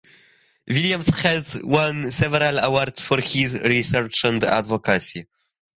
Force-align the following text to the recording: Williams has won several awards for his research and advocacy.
Williams 0.67 1.15
has 1.19 1.59
won 1.63 2.09
several 2.09 2.57
awards 2.57 3.03
for 3.03 3.21
his 3.21 3.53
research 3.61 4.23
and 4.23 4.43
advocacy. 4.43 5.27